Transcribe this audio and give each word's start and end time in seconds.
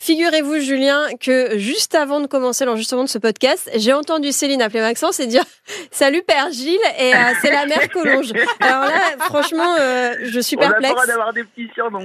Figurez-vous, 0.00 0.60
Julien, 0.60 1.08
que 1.20 1.58
juste 1.58 1.96
avant 1.96 2.20
de 2.20 2.28
commencer 2.28 2.64
l'enregistrement 2.64 3.02
de 3.02 3.08
ce 3.08 3.18
podcast, 3.18 3.68
j'ai 3.74 3.92
entendu 3.92 4.30
Céline 4.30 4.62
appeler 4.62 4.80
Maxence 4.80 5.18
et 5.18 5.26
dire 5.26 5.42
Salut 5.90 6.22
Père 6.22 6.52
Gilles, 6.52 6.78
et 7.00 7.14
euh, 7.14 7.18
c'est 7.42 7.50
la 7.50 7.66
mère 7.66 7.88
Collonge. 7.90 8.32
Alors 8.60 8.84
là, 8.84 9.00
franchement, 9.18 9.74
euh, 9.80 10.14
je 10.22 10.38
suis 10.38 10.56
perplexe. 10.56 10.94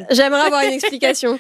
J'aimerais 0.10 0.42
avoir 0.42 0.64
une 0.64 0.74
explication. 0.74 1.40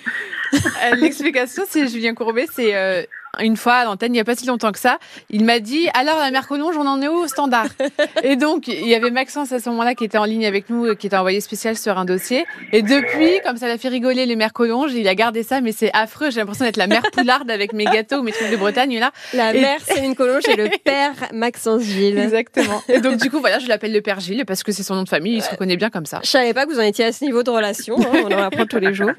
Euh, 0.53 0.95
l'explication, 0.95 1.63
c'est 1.67 1.87
Julien 1.87 2.13
Courbet, 2.13 2.45
c'est 2.53 3.07
une 3.41 3.57
fois 3.57 3.73
à 3.73 3.85
l'antenne, 3.85 4.11
il 4.11 4.13
n'y 4.13 4.19
a 4.19 4.23
pas 4.23 4.35
si 4.35 4.45
longtemps 4.45 4.71
que 4.71 4.79
ça, 4.79 4.99
il 5.29 5.43
m'a 5.43 5.59
dit 5.59 5.87
alors 5.93 6.19
la 6.19 6.29
mère 6.31 6.47
Collonge, 6.47 6.75
on 6.77 6.85
en 6.85 7.01
est 7.01 7.07
où 7.07 7.15
au 7.15 7.27
standard? 7.27 7.67
Et 8.23 8.35
donc 8.35 8.67
il 8.67 8.87
y 8.87 8.95
avait 8.95 9.09
Maxence 9.09 9.51
à 9.51 9.59
ce 9.59 9.69
moment-là 9.69 9.95
qui 9.95 10.03
était 10.03 10.17
en 10.17 10.25
ligne 10.25 10.45
avec 10.45 10.69
nous, 10.69 10.95
qui 10.95 11.07
était 11.07 11.17
envoyé 11.17 11.41
spécial 11.41 11.75
sur 11.75 11.97
un 11.97 12.05
dossier. 12.05 12.45
Et 12.71 12.81
depuis, 12.81 13.39
comme 13.43 13.57
ça 13.57 13.67
l'a 13.67 13.77
fait 13.77 13.87
rigoler 13.87 14.25
les 14.25 14.35
mères 14.35 14.53
Collonges, 14.53 14.93
il 14.93 15.07
a 15.07 15.15
gardé 15.15 15.43
ça, 15.43 15.61
mais 15.61 15.71
c'est 15.71 15.91
affreux. 15.93 16.29
J'ai 16.29 16.41
l'impression 16.41 16.65
d'être 16.65 16.77
la 16.77 16.87
mère 16.87 17.01
Poularde 17.11 17.49
avec 17.49 17.73
mes 17.73 17.85
gâteaux, 17.85 18.21
mes 18.21 18.31
trucs 18.31 18.51
de 18.51 18.57
Bretagne 18.57 18.99
là. 18.99 19.11
La 19.33 19.51
mère 19.53 19.79
Céline 19.81 20.15
Collonge 20.15 20.47
et 20.47 20.55
le 20.55 20.69
père 20.83 21.13
Maxence 21.33 21.83
Gilles. 21.83 22.19
Exactement. 22.19 22.83
Et 22.87 22.99
donc 22.99 23.17
du 23.17 23.31
coup 23.31 23.39
voilà, 23.39 23.57
je 23.59 23.67
l'appelle 23.67 23.93
le 23.93 24.01
père 24.01 24.19
Gilles 24.19 24.45
parce 24.45 24.63
que 24.63 24.71
c'est 24.71 24.83
son 24.83 24.95
nom 24.95 25.03
de 25.03 25.09
famille, 25.09 25.37
il 25.37 25.41
se 25.41 25.49
reconnaît 25.49 25.77
bien 25.77 25.89
comme 25.89 26.05
ça. 26.05 26.19
Je 26.23 26.29
savais 26.29 26.53
pas 26.53 26.65
que 26.65 26.71
vous 26.71 26.79
en 26.79 26.83
étiez 26.83 27.05
à 27.05 27.11
ce 27.11 27.23
niveau 27.23 27.41
de 27.41 27.49
relation. 27.49 27.97
Hein, 27.99 28.23
on 28.25 28.31
en 28.31 28.43
apprend 28.43 28.65
tous 28.65 28.79
les 28.79 28.93
jours. 28.93 29.11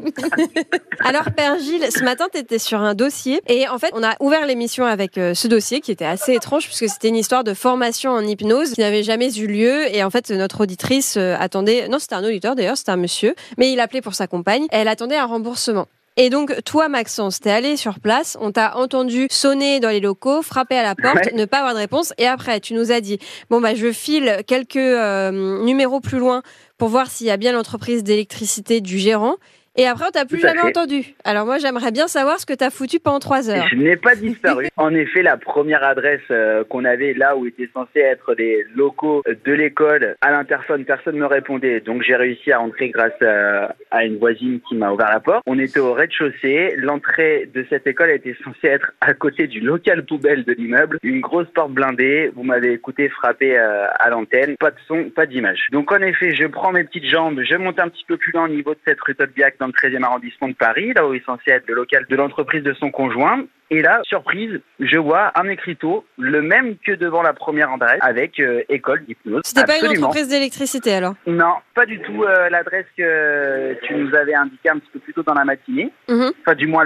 alors 1.04 1.32
père 1.36 1.58
Gilles, 1.58 1.86
ce 1.90 2.04
matin 2.04 2.26
tu 2.32 2.38
étais 2.38 2.60
sur 2.60 2.80
un 2.80 2.94
dossier 2.94 3.42
et 3.48 3.66
en 3.68 3.78
fait 3.78 3.90
on 3.92 4.03
a 4.04 4.14
ouvert 4.20 4.46
l'émission 4.46 4.84
avec 4.84 5.18
euh, 5.18 5.34
ce 5.34 5.48
dossier 5.48 5.80
qui 5.80 5.90
était 5.90 6.04
assez 6.04 6.34
étrange 6.34 6.66
puisque 6.66 6.88
c'était 6.88 7.08
une 7.08 7.16
histoire 7.16 7.44
de 7.44 7.54
formation 7.54 8.12
en 8.12 8.20
hypnose 8.20 8.72
qui 8.72 8.80
n'avait 8.80 9.02
jamais 9.02 9.36
eu 9.36 9.46
lieu 9.46 9.92
et 9.94 10.04
en 10.04 10.10
fait 10.10 10.30
notre 10.30 10.62
auditrice 10.62 11.16
euh, 11.16 11.36
attendait, 11.38 11.88
non 11.88 11.98
c'était 11.98 12.14
un 12.14 12.24
auditeur 12.24 12.54
d'ailleurs, 12.54 12.76
c'était 12.76 12.92
un 12.92 12.96
monsieur, 12.96 13.34
mais 13.58 13.72
il 13.72 13.80
appelait 13.80 14.02
pour 14.02 14.14
sa 14.14 14.26
compagne, 14.26 14.66
elle 14.70 14.88
attendait 14.88 15.16
un 15.16 15.26
remboursement. 15.26 15.86
Et 16.16 16.30
donc, 16.30 16.62
toi, 16.64 16.88
Maxence, 16.88 17.40
t'es 17.40 17.50
allé 17.50 17.76
sur 17.76 17.98
place, 17.98 18.38
on 18.40 18.52
t'a 18.52 18.76
entendu 18.76 19.26
sonner 19.32 19.80
dans 19.80 19.88
les 19.88 19.98
locaux, 19.98 20.42
frapper 20.42 20.76
à 20.76 20.84
la 20.84 20.94
porte, 20.94 21.32
ne 21.32 21.44
pas 21.44 21.58
avoir 21.58 21.74
de 21.74 21.80
réponse, 21.80 22.12
et 22.18 22.26
après, 22.26 22.60
tu 22.60 22.74
nous 22.74 22.92
as 22.92 23.00
dit, 23.00 23.18
bon, 23.50 23.60
bah, 23.60 23.74
je 23.74 23.90
file 23.90 24.42
quelques 24.46 24.76
euh, 24.76 25.64
numéros 25.64 25.98
plus 25.98 26.18
loin 26.18 26.42
pour 26.78 26.88
voir 26.88 27.10
s'il 27.10 27.26
y 27.26 27.30
a 27.30 27.36
bien 27.36 27.50
l'entreprise 27.50 28.04
d'électricité 28.04 28.80
du 28.80 28.96
gérant. 28.98 29.34
Et 29.76 29.86
après, 29.86 30.04
on 30.06 30.10
t'a 30.12 30.24
plus 30.24 30.38
jamais 30.38 30.60
entendu. 30.60 31.14
Alors 31.24 31.46
moi, 31.46 31.58
j'aimerais 31.58 31.90
bien 31.90 32.06
savoir 32.06 32.38
ce 32.38 32.46
que 32.46 32.52
t'as 32.52 32.70
foutu 32.70 33.00
pendant 33.00 33.18
trois 33.18 33.50
heures. 33.50 33.66
Je 33.68 33.74
n'ai 33.74 33.96
pas 33.96 34.14
disparu. 34.14 34.68
en 34.76 34.94
effet, 34.94 35.22
la 35.22 35.36
première 35.36 35.82
adresse 35.82 36.20
euh, 36.30 36.62
qu'on 36.62 36.84
avait 36.84 37.12
là 37.12 37.36
où 37.36 37.44
étaient 37.44 37.68
censés 37.74 37.98
être 37.98 38.34
les 38.38 38.64
locaux 38.76 39.24
de 39.26 39.52
l'école, 39.52 40.14
à 40.20 40.30
l'interphone, 40.30 40.84
personne 40.84 41.16
ne 41.16 41.20
me 41.20 41.26
répondait. 41.26 41.80
Donc 41.80 42.02
j'ai 42.02 42.14
réussi 42.14 42.52
à 42.52 42.60
entrer 42.60 42.90
grâce 42.90 43.20
à, 43.20 44.04
une 44.04 44.18
voisine 44.18 44.60
qui 44.68 44.76
m'a 44.76 44.92
ouvert 44.92 45.10
la 45.10 45.18
porte. 45.18 45.42
On 45.46 45.58
était 45.58 45.80
au 45.80 45.92
rez-de-chaussée. 45.92 46.74
L'entrée 46.76 47.50
de 47.52 47.66
cette 47.68 47.86
école 47.88 48.10
était 48.10 48.36
censée 48.44 48.68
être 48.68 48.92
à 49.00 49.12
côté 49.14 49.48
du 49.48 49.58
local 49.58 50.04
poubelle 50.04 50.44
de 50.44 50.52
l'immeuble. 50.52 50.98
Une 51.02 51.20
grosse 51.20 51.48
porte 51.52 51.72
blindée. 51.72 52.30
Vous 52.36 52.44
m'avez 52.44 52.74
écouté 52.74 53.08
frapper 53.08 53.58
euh, 53.58 53.86
à 53.98 54.08
l'antenne. 54.10 54.56
Pas 54.56 54.70
de 54.70 54.76
son, 54.86 55.10
pas 55.10 55.26
d'image. 55.26 55.66
Donc 55.72 55.90
en 55.90 56.00
effet, 56.00 56.32
je 56.32 56.46
prends 56.46 56.70
mes 56.70 56.84
petites 56.84 57.06
jambes, 57.06 57.40
je 57.42 57.56
monte 57.56 57.80
un 57.80 57.88
petit 57.88 58.04
peu 58.06 58.16
plus 58.16 58.30
loin 58.32 58.44
au 58.44 58.48
niveau 58.48 58.74
de 58.74 58.80
cette 58.86 59.00
rue 59.00 59.16
Tolbiac 59.16 59.56
dans 59.64 59.66
le 59.66 59.72
13e 59.72 60.02
arrondissement 60.02 60.48
de 60.48 60.54
Paris, 60.54 60.92
là 60.94 61.06
où 61.06 61.14
est 61.14 61.24
censé 61.24 61.50
être 61.50 61.66
le 61.68 61.74
local 61.74 62.04
de 62.08 62.16
l'entreprise 62.16 62.62
de 62.62 62.74
son 62.74 62.90
conjoint. 62.90 63.44
Et 63.70 63.80
là, 63.80 64.00
surprise, 64.04 64.60
je 64.78 64.98
vois 64.98 65.32
un 65.34 65.48
écriteau, 65.48 66.04
le 66.18 66.42
même 66.42 66.76
que 66.76 66.92
devant 66.92 67.22
la 67.22 67.32
première 67.32 67.72
adresse, 67.72 67.98
avec 68.02 68.38
euh, 68.38 68.62
école 68.68 69.04
d'hypnose. 69.04 69.40
C'était 69.44 69.64
pas 69.64 69.78
une 69.78 69.98
entreprise 69.98 70.28
d'électricité 70.28 70.94
alors? 70.94 71.14
Non, 71.26 71.54
pas 71.74 71.86
du 71.86 71.98
tout 72.00 72.24
euh, 72.24 72.50
l'adresse 72.50 72.84
que 72.96 73.74
tu 73.82 73.94
nous 73.94 74.14
avais 74.14 74.34
indiquée 74.34 74.68
un 74.68 74.78
petit 74.78 74.90
peu 74.92 74.98
plus 74.98 75.14
tôt 75.14 75.22
dans 75.22 75.34
la 75.34 75.44
matinée. 75.44 75.90
Mhm. 76.08 76.32
Enfin, 76.42 76.54
du 76.54 76.66
moins 76.66 76.84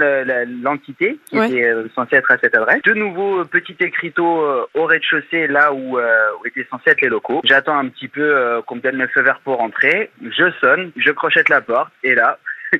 l'entité 0.63 1.19
qui 1.25 1.37
était 1.37 1.65
euh, 1.65 1.87
censée 1.93 2.15
être 2.15 2.31
à 2.31 2.37
cette 2.41 2.55
adresse. 2.55 2.81
De 2.83 2.93
nouveau, 2.93 3.43
petit 3.45 3.75
écriteau 3.81 4.41
au 4.73 4.85
rez-de-chaussée, 4.85 5.47
là 5.47 5.73
où, 5.73 5.97
où, 5.97 6.45
étaient 6.45 6.67
censés 6.71 6.91
être 6.91 7.01
les 7.01 7.09
locaux. 7.09 7.41
J'attends 7.43 7.77
un 7.77 7.89
petit 7.89 8.07
peu 8.07 8.61
qu'on 8.65 8.75
me 8.75 8.81
donne 8.81 8.97
le 8.97 9.07
feu 9.07 9.21
vert 9.21 9.41
pour 9.43 9.57
rentrer. 9.57 10.11
Je 10.21 10.49
sonne, 10.61 10.91
je 10.95 11.11
crochette 11.11 11.49
la 11.49 11.61
porte, 11.61 11.91
et 12.03 12.15
là, 12.15 12.39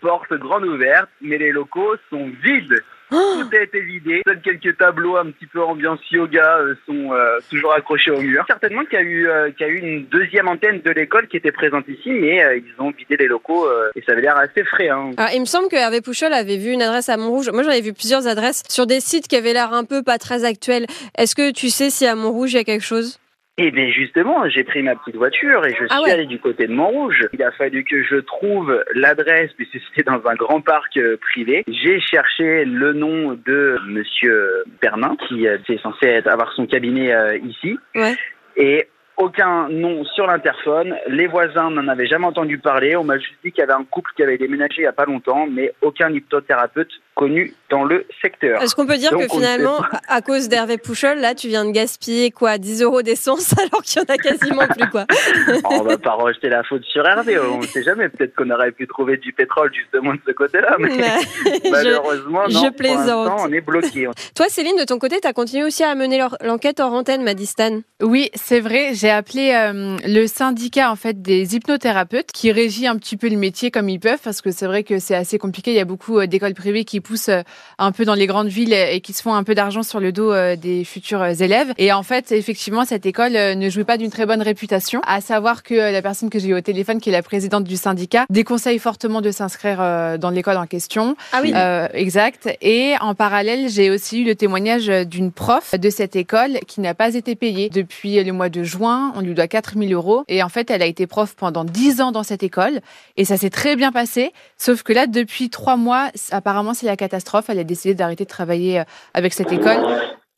porte 0.00 0.32
grande 0.34 0.64
ouverte, 0.64 1.08
mais 1.20 1.38
les 1.38 1.52
locaux 1.52 1.96
sont 2.10 2.30
vides. 2.42 2.82
Oh 3.12 3.42
Tout 3.42 3.56
a 3.56 3.62
été 3.62 3.80
vidé. 3.80 4.22
Seuls 4.24 4.40
quelques 4.40 4.78
tableaux 4.78 5.16
un 5.16 5.30
petit 5.32 5.46
peu 5.46 5.60
ambiance 5.62 5.98
yoga 6.12 6.58
euh, 6.58 6.74
sont 6.86 7.12
euh, 7.12 7.38
toujours 7.50 7.72
accrochés 7.74 8.12
au 8.12 8.20
mur. 8.20 8.44
Certainement 8.46 8.84
qu'il 8.84 9.00
y 9.00 9.02
a 9.02 9.04
eu 9.04 9.28
euh, 9.28 9.50
qu'il 9.50 9.66
y 9.66 9.70
a 9.70 9.72
eu 9.72 9.78
une 9.78 10.06
deuxième 10.06 10.46
antenne 10.46 10.80
de 10.80 10.90
l'école 10.90 11.26
qui 11.26 11.36
était 11.36 11.50
présente 11.50 11.88
ici, 11.88 12.10
mais 12.10 12.40
ils 12.58 12.82
ont 12.82 12.92
vidé 12.92 13.16
les 13.16 13.26
locaux 13.26 13.66
et 13.96 14.02
ça 14.02 14.12
avait 14.12 14.20
l'air 14.20 14.36
assez 14.36 14.62
frais. 14.64 14.90
Hein. 14.90 15.10
Alors, 15.16 15.32
il 15.34 15.40
me 15.40 15.46
semble 15.46 15.68
que 15.68 15.76
Hervé 15.76 16.00
Pouchol 16.00 16.32
avait 16.32 16.56
vu 16.56 16.70
une 16.70 16.82
adresse 16.82 17.08
à 17.08 17.16
Montrouge. 17.16 17.50
Moi, 17.50 17.64
j'en 17.64 17.70
avais 17.70 17.80
vu 17.80 17.92
plusieurs 17.92 18.28
adresses 18.28 18.62
sur 18.68 18.86
des 18.86 19.00
sites 19.00 19.26
qui 19.26 19.36
avaient 19.36 19.52
l'air 19.52 19.72
un 19.72 19.84
peu 19.84 20.02
pas 20.02 20.18
très 20.18 20.44
actuels. 20.44 20.86
Est-ce 21.18 21.34
que 21.34 21.50
tu 21.50 21.68
sais 21.68 21.90
si 21.90 22.06
à 22.06 22.14
Montrouge 22.14 22.52
il 22.52 22.56
y 22.56 22.60
a 22.60 22.64
quelque 22.64 22.84
chose? 22.84 23.18
Et 23.60 23.70
bien 23.70 23.90
justement, 23.90 24.48
j'ai 24.48 24.64
pris 24.64 24.82
ma 24.82 24.96
petite 24.96 25.16
voiture 25.16 25.66
et 25.66 25.74
je 25.78 25.84
ah 25.90 26.00
suis 26.00 26.10
allé 26.10 26.24
du 26.24 26.38
côté 26.38 26.66
de 26.66 26.72
Montrouge. 26.72 27.28
Il 27.34 27.42
a 27.42 27.52
fallu 27.52 27.84
que 27.84 28.02
je 28.02 28.16
trouve 28.16 28.82
l'adresse 28.94 29.50
puisque 29.54 29.78
c'était 29.88 30.10
dans 30.10 30.26
un 30.26 30.34
grand 30.34 30.62
parc 30.62 30.96
euh, 30.96 31.18
privé. 31.18 31.62
J'ai 31.68 32.00
cherché 32.00 32.64
le 32.64 32.94
nom 32.94 33.34
de 33.34 33.78
Monsieur 33.86 34.64
Bernin 34.80 35.14
qui 35.28 35.44
est 35.44 35.70
euh, 35.70 35.78
censé 35.82 36.22
avoir 36.24 36.52
son 36.54 36.66
cabinet 36.66 37.12
euh, 37.12 37.36
ici. 37.36 37.76
Ouais. 37.94 38.16
Et 38.56 38.88
aucun 39.20 39.68
nom 39.68 40.04
sur 40.04 40.26
l'interphone. 40.26 40.96
Les 41.06 41.26
voisins 41.26 41.70
n'en 41.70 41.86
avaient 41.88 42.06
jamais 42.06 42.26
entendu 42.26 42.58
parler. 42.58 42.96
On 42.96 43.04
m'a 43.04 43.18
juste 43.18 43.34
dit 43.44 43.52
qu'il 43.52 43.60
y 43.60 43.62
avait 43.62 43.74
un 43.74 43.84
couple 43.84 44.10
qui 44.16 44.22
avait 44.22 44.38
déménagé 44.38 44.76
il 44.78 44.82
n'y 44.82 44.86
a 44.86 44.92
pas 44.92 45.04
longtemps, 45.04 45.46
mais 45.46 45.72
aucun 45.82 46.10
hypnothérapeute 46.10 46.90
connu 47.14 47.52
dans 47.68 47.84
le 47.84 48.06
secteur. 48.22 48.62
Est-ce 48.62 48.74
qu'on 48.74 48.86
peut 48.86 48.96
dire 48.96 49.10
que 49.10 49.28
finalement, 49.28 49.82
à 50.08 50.22
cause 50.22 50.48
d'Hervé 50.48 50.78
Pouchol, 50.78 51.18
là, 51.18 51.34
tu 51.34 51.48
viens 51.48 51.66
de 51.66 51.70
gaspiller 51.70 52.30
quoi 52.30 52.56
10 52.56 52.82
euros 52.82 53.02
d'essence 53.02 53.52
alors 53.58 53.82
qu'il 53.82 54.00
n'y 54.00 54.10
en 54.10 54.14
a 54.14 54.16
quasiment 54.16 54.66
plus 54.66 54.88
quoi 54.88 55.04
On 55.70 55.82
va 55.82 55.98
pas 55.98 56.12
rejeter 56.12 56.48
la 56.48 56.62
faute 56.62 56.82
sur 56.84 57.06
Hervé, 57.06 57.38
on 57.38 57.58
ne 57.58 57.66
sait 57.66 57.82
jamais. 57.82 58.08
Peut-être 58.08 58.34
qu'on 58.34 58.48
aurait 58.50 58.72
pu 58.72 58.86
trouver 58.86 59.18
du 59.18 59.34
pétrole 59.34 59.70
justement 59.74 60.14
de 60.14 60.20
ce 60.26 60.32
côté-là, 60.32 60.76
mais 60.78 60.88
malheureusement, 61.70 62.48
je, 62.48 62.54
non, 62.54 62.72
plaisante. 62.72 63.40
on 63.40 63.52
est 63.52 63.60
bloqué. 63.60 64.08
Toi, 64.34 64.46
Céline, 64.48 64.78
de 64.78 64.84
ton 64.84 64.98
côté, 64.98 65.18
tu 65.20 65.28
as 65.28 65.34
continué 65.34 65.64
aussi 65.64 65.84
à 65.84 65.94
mener 65.94 66.24
l'enquête 66.42 66.80
en 66.80 66.90
antenne, 66.94 67.22
Madistan 67.22 67.80
Oui, 68.00 68.30
c'est 68.34 68.60
vrai. 68.60 68.94
J'ai 68.94 69.09
appelé 69.10 69.52
euh, 69.54 69.96
le 70.06 70.26
syndicat 70.26 70.90
en 70.90 70.96
fait 70.96 71.22
des 71.22 71.54
hypnothérapeutes 71.54 72.32
qui 72.32 72.52
régit 72.52 72.86
un 72.86 72.96
petit 72.96 73.16
peu 73.16 73.28
le 73.28 73.36
métier 73.36 73.70
comme 73.70 73.88
ils 73.88 74.00
peuvent 74.00 74.20
parce 74.22 74.40
que 74.40 74.50
c'est 74.50 74.66
vrai 74.66 74.84
que 74.84 74.98
c'est 74.98 75.14
assez 75.14 75.38
compliqué. 75.38 75.72
Il 75.72 75.76
y 75.76 75.80
a 75.80 75.84
beaucoup 75.84 76.18
euh, 76.18 76.26
d'écoles 76.26 76.54
privées 76.54 76.84
qui 76.84 77.00
poussent 77.00 77.28
euh, 77.28 77.42
un 77.78 77.92
peu 77.92 78.04
dans 78.04 78.14
les 78.14 78.26
grandes 78.26 78.48
villes 78.48 78.72
et 78.72 79.00
qui 79.00 79.12
se 79.12 79.22
font 79.22 79.34
un 79.34 79.44
peu 79.44 79.54
d'argent 79.54 79.82
sur 79.82 80.00
le 80.00 80.12
dos 80.12 80.32
des 80.56 80.84
futurs 80.84 81.24
élèves. 81.24 81.72
Et 81.78 81.92
en 81.92 82.02
fait, 82.02 82.32
effectivement, 82.32 82.84
cette 82.84 83.06
école 83.06 83.32
ne 83.32 83.70
jouait 83.70 83.84
pas 83.84 83.96
d'une 83.96 84.10
très 84.10 84.26
bonne 84.26 84.42
réputation. 84.42 85.00
À 85.06 85.20
savoir 85.20 85.62
que 85.62 85.74
la 85.74 86.02
personne 86.02 86.30
que 86.30 86.38
j'ai 86.38 86.48
eu 86.48 86.54
au 86.54 86.60
téléphone, 86.60 87.00
qui 87.00 87.08
est 87.08 87.12
la 87.12 87.22
présidente 87.22 87.64
du 87.64 87.76
syndicat, 87.76 88.26
déconseille 88.30 88.78
fortement 88.78 89.20
de 89.20 89.30
s'inscrire 89.30 90.18
dans 90.18 90.30
l'école 90.30 90.56
en 90.56 90.66
question. 90.66 91.16
Ah 91.32 91.40
oui. 91.42 91.52
exact. 91.94 92.48
Et 92.60 92.94
en 93.00 93.14
parallèle, 93.14 93.68
j'ai 93.68 93.90
aussi 93.90 94.22
eu 94.22 94.24
le 94.24 94.34
témoignage 94.34 94.86
d'une 94.86 95.32
prof 95.32 95.74
de 95.78 95.90
cette 95.90 96.16
école 96.16 96.58
qui 96.66 96.80
n'a 96.80 96.94
pas 96.94 97.14
été 97.14 97.34
payée 97.34 97.70
depuis 97.70 98.22
le 98.22 98.32
mois 98.32 98.48
de 98.48 98.62
juin 98.62 98.99
on 99.14 99.20
lui 99.20 99.34
doit 99.34 99.48
4000 99.48 99.92
euros. 99.92 100.24
Et 100.28 100.42
en 100.42 100.48
fait, 100.48 100.70
elle 100.70 100.82
a 100.82 100.86
été 100.86 101.06
prof 101.06 101.34
pendant 101.36 101.64
10 101.64 102.00
ans 102.00 102.12
dans 102.12 102.22
cette 102.22 102.42
école. 102.42 102.80
Et 103.16 103.24
ça 103.24 103.36
s'est 103.36 103.50
très 103.50 103.76
bien 103.76 103.92
passé. 103.92 104.32
Sauf 104.56 104.82
que 104.82 104.92
là, 104.92 105.06
depuis 105.06 105.50
trois 105.50 105.76
mois, 105.76 106.08
apparemment, 106.30 106.74
c'est 106.74 106.86
la 106.86 106.96
catastrophe. 106.96 107.46
Elle 107.48 107.58
a 107.58 107.64
décidé 107.64 107.94
d'arrêter 107.94 108.24
de 108.24 108.28
travailler 108.28 108.80
euh, 108.80 108.84
avec 109.14 109.32
cette 109.32 109.52
école. 109.52 109.78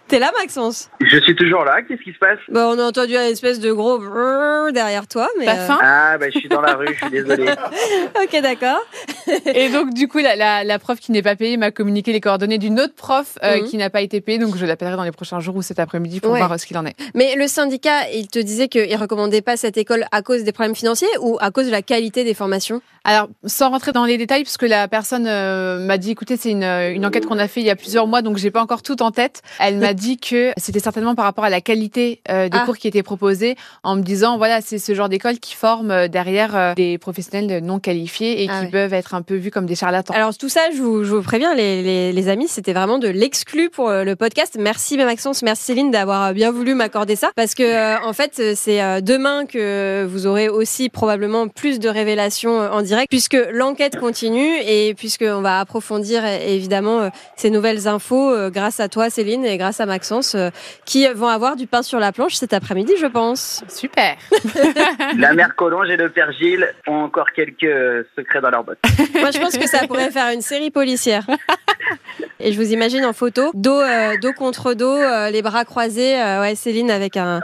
T'es 0.08 0.18
là, 0.18 0.30
Maxence? 0.38 0.90
Je 1.00 1.18
suis 1.20 1.34
toujours 1.34 1.64
là. 1.64 1.80
Qu'est-ce 1.82 2.02
qui 2.02 2.12
se 2.12 2.18
passe? 2.18 2.38
Bah, 2.50 2.68
On 2.68 2.78
a 2.78 2.84
entendu 2.84 3.14
une 3.14 3.20
espèce 3.20 3.60
de 3.60 3.72
gros 3.72 3.98
derrière 4.70 5.06
toi. 5.06 5.26
Mais 5.38 5.46
T'as 5.46 5.56
euh, 5.56 5.66
faim 5.66 5.78
Ah, 5.80 6.18
bah, 6.18 6.26
je 6.28 6.38
suis 6.38 6.48
dans 6.48 6.60
la 6.60 6.74
rue, 6.74 6.88
je 6.88 6.98
suis 6.98 7.10
désolée. 7.10 7.50
ok, 8.22 8.42
d'accord. 8.42 8.80
Et 9.54 9.68
donc, 9.68 9.94
du 9.94 10.08
coup, 10.08 10.18
la, 10.18 10.64
la, 10.64 10.78
prof 10.78 10.98
qui 10.98 11.12
n'est 11.12 11.22
pas 11.22 11.36
payée 11.36 11.56
m'a 11.56 11.70
communiqué 11.70 12.12
les 12.12 12.20
coordonnées 12.20 12.58
d'une 12.58 12.80
autre 12.80 12.94
prof 12.94 13.38
euh, 13.42 13.60
mhm. 13.60 13.68
qui 13.68 13.76
n'a 13.76 13.90
pas 13.90 14.02
été 14.02 14.20
payée. 14.20 14.38
Donc, 14.38 14.56
je 14.56 14.66
l'appellerai 14.66 14.96
dans 14.96 15.04
les 15.04 15.12
prochains 15.12 15.40
jours 15.40 15.56
ou 15.56 15.62
cet 15.62 15.78
après-midi 15.78 16.20
pour 16.20 16.34
voir 16.34 16.52
euh, 16.52 16.58
ce 16.58 16.66
qu'il 16.66 16.78
en 16.78 16.86
est. 16.86 16.94
Mais 17.14 17.34
le 17.36 17.46
syndicat, 17.46 18.10
il 18.12 18.28
te 18.28 18.38
disait 18.38 18.68
qu'il 18.68 18.96
recommandait 18.96 19.42
pas 19.42 19.56
cette 19.56 19.76
école 19.76 20.06
à 20.12 20.22
cause 20.22 20.44
des 20.44 20.52
problèmes 20.52 20.74
financiers 20.74 21.08
ou 21.20 21.38
à 21.40 21.50
cause 21.50 21.66
de 21.66 21.70
la 21.70 21.82
qualité 21.82 22.24
des 22.24 22.34
formations? 22.34 22.82
Alors, 23.04 23.28
sans 23.44 23.70
rentrer 23.70 23.90
dans 23.90 24.04
les 24.04 24.16
détails, 24.16 24.44
puisque 24.44 24.62
la 24.62 24.86
personne 24.86 25.24
m'a 25.24 25.98
dit, 25.98 26.12
écoutez, 26.12 26.36
c'est 26.36 26.50
une, 26.50 26.62
une 26.62 27.04
enquête 27.04 27.26
qu'on 27.26 27.38
a 27.38 27.48
fait 27.48 27.60
il 27.60 27.66
y 27.66 27.70
a 27.70 27.74
plusieurs 27.76 28.06
mois, 28.06 28.22
donc 28.22 28.36
j'ai 28.36 28.52
pas 28.52 28.62
encore 28.62 28.82
tout 28.82 29.02
en 29.02 29.10
tête. 29.10 29.42
Elle 29.58 29.78
m'a 29.78 29.92
dit 29.92 30.18
que 30.18 30.52
c'était 30.56 30.78
certainement 30.78 31.14
par 31.14 31.24
rapport 31.24 31.44
à 31.44 31.50
la 31.50 31.60
qualité 31.60 32.20
euh, 32.30 32.48
des 32.48 32.58
Ah. 32.58 32.64
cours 32.64 32.76
qui 32.76 32.88
étaient 32.88 33.02
proposés, 33.02 33.56
en 33.82 33.96
me 33.96 34.02
disant 34.02 34.36
voilà, 34.36 34.60
c'est 34.60 34.78
ce 34.78 34.94
genre 34.94 35.08
d'école 35.08 35.38
qui 35.38 35.54
forme 35.54 35.90
euh, 35.90 36.08
derrière 36.08 36.56
euh, 36.56 36.74
des 36.74 36.98
professionnels 36.98 37.62
non 37.64 37.78
qualifiés 37.78 38.42
et 38.44 38.48
Ah 38.48 38.58
qui 38.58 38.64
ouais. 38.66 38.70
peuvent 38.70 38.94
être 38.94 39.11
un 39.14 39.22
peu 39.22 39.34
vus 39.36 39.50
comme 39.50 39.66
des 39.66 39.74
charlatans. 39.74 40.14
Alors 40.14 40.36
tout 40.36 40.48
ça, 40.48 40.60
je 40.74 40.80
vous, 40.80 41.04
je 41.04 41.14
vous 41.14 41.22
préviens, 41.22 41.54
les, 41.54 41.82
les, 41.82 42.12
les 42.12 42.28
amis, 42.28 42.48
c'était 42.48 42.72
vraiment 42.72 42.98
de 42.98 43.08
l'exclu 43.08 43.70
pour 43.70 43.88
euh, 43.88 44.04
le 44.04 44.16
podcast. 44.16 44.56
Merci 44.58 44.96
Maxence, 44.96 45.42
merci 45.42 45.64
Céline 45.64 45.90
d'avoir 45.90 46.28
euh, 46.28 46.32
bien 46.32 46.50
voulu 46.50 46.74
m'accorder 46.74 47.16
ça, 47.16 47.30
parce 47.36 47.54
que 47.54 47.62
euh, 47.62 48.00
en 48.04 48.12
fait, 48.12 48.54
c'est 48.54 48.82
euh, 48.82 49.00
demain 49.00 49.46
que 49.46 50.04
vous 50.04 50.26
aurez 50.26 50.48
aussi 50.48 50.88
probablement 50.88 51.48
plus 51.48 51.78
de 51.78 51.88
révélations 51.88 52.58
en 52.58 52.82
direct, 52.82 53.08
puisque 53.10 53.38
l'enquête 53.52 53.98
continue 53.98 54.56
et 54.64 54.94
puisque 54.94 55.24
on 55.26 55.42
va 55.42 55.60
approfondir 55.60 56.24
évidemment 56.24 57.10
ces 57.36 57.50
nouvelles 57.50 57.88
infos 57.88 58.32
euh, 58.32 58.50
grâce 58.50 58.80
à 58.80 58.88
toi 58.88 59.10
Céline 59.10 59.44
et 59.44 59.56
grâce 59.58 59.80
à 59.80 59.86
Maxence, 59.86 60.34
euh, 60.34 60.50
qui 60.84 61.06
vont 61.08 61.28
avoir 61.28 61.56
du 61.56 61.66
pain 61.66 61.82
sur 61.82 61.98
la 61.98 62.12
planche 62.12 62.34
cet 62.34 62.52
après-midi, 62.52 62.94
je 63.00 63.06
pense. 63.06 63.62
Super. 63.68 64.16
La 65.18 65.32
mère 65.34 65.54
Collonge 65.54 65.90
et 65.90 65.96
le 65.96 66.10
père 66.10 66.32
Gilles 66.32 66.66
ont 66.86 67.04
encore 67.04 67.30
quelques 67.32 68.06
secrets 68.16 68.40
dans 68.40 68.50
leur 68.50 68.64
botte. 68.64 68.78
Moi, 69.20 69.30
je 69.30 69.38
pense 69.38 69.56
que 69.56 69.66
ça 69.68 69.86
pourrait 69.86 70.10
faire 70.10 70.30
une 70.32 70.42
série 70.42 70.70
policière. 70.70 71.24
Et 72.40 72.52
je 72.52 72.60
vous 72.60 72.72
imagine 72.72 73.04
en 73.04 73.12
photo, 73.12 73.50
dos, 73.54 73.80
euh, 73.80 74.16
dos 74.20 74.32
contre 74.32 74.74
dos, 74.74 74.96
euh, 74.96 75.30
les 75.30 75.42
bras 75.42 75.64
croisés. 75.64 76.20
euh, 76.20 76.40
ouais, 76.40 76.54
Céline 76.56 76.90
avec 76.90 77.16
un, 77.16 77.40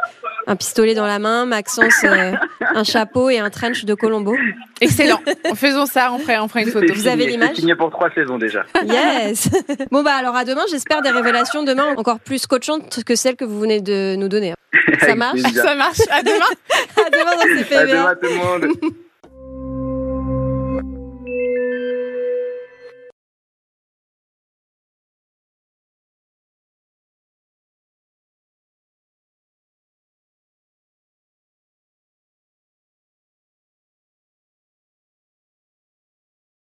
un 0.48 0.56
pistolet 0.56 0.94
dans 0.94 1.06
la 1.06 1.18
main, 1.20 1.46
Maxence 1.46 2.02
euh, 2.04 2.32
un 2.60 2.84
chapeau 2.84 3.30
et 3.30 3.38
un 3.38 3.48
trench 3.50 3.84
de 3.84 3.94
Colombo. 3.94 4.34
Excellent. 4.80 5.20
Faisons 5.54 5.86
ça, 5.86 6.12
on 6.12 6.18
fera, 6.18 6.42
on 6.42 6.48
fera 6.48 6.62
une 6.62 6.70
photo. 6.70 6.92
Vous 6.92 7.06
avez 7.06 7.26
l'image 7.26 7.56
signé 7.56 7.76
pour 7.76 7.90
trois 7.90 8.10
saisons 8.10 8.38
déjà. 8.38 8.64
Yes. 8.84 9.48
Bon 9.92 10.02
bah 10.02 10.14
alors 10.18 10.34
à 10.36 10.44
demain. 10.44 10.62
J'espère 10.70 11.00
des 11.02 11.10
révélations 11.10 11.62
demain 11.62 11.94
encore 11.96 12.18
plus 12.18 12.38
scotchantes 12.38 13.04
que 13.04 13.14
celles 13.14 13.36
que 13.36 13.44
vous 13.44 13.60
venez 13.60 13.80
de 13.80 14.16
nous 14.16 14.28
donner. 14.28 14.54
Ça 15.00 15.14
marche. 15.16 15.40
Ça 15.40 15.74
marche. 15.76 16.00
À 16.10 16.22
demain. 16.22 16.38
À 17.06 17.10
demain 17.10 17.36
dans 17.36 17.54
À 17.54 17.58
CPVA. 17.62 17.86
demain 17.86 18.14
tout 18.20 18.28
le 18.28 18.34
monde. 18.66 18.94